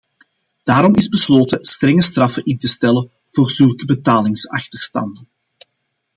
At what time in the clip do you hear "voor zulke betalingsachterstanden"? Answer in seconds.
3.27-5.27